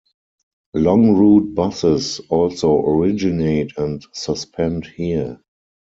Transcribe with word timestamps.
Long 0.73 1.15
route 1.15 1.53
buses 1.53 2.21
also 2.29 2.75
originate 2.83 3.77
and 3.77 4.03
suspend 4.13 4.87
here. 4.87 5.39